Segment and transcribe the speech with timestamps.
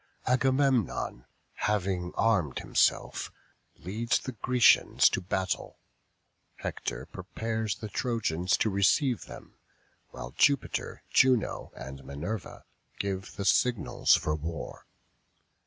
[0.25, 3.31] Agamemnon, having armed himself,
[3.75, 5.77] leads the Grecians to battle;
[6.55, 9.57] Hector prepares the Trojans to receive them;
[10.09, 12.65] while Jupiter, Juno, and Minerva,
[12.97, 14.87] give the signals of war.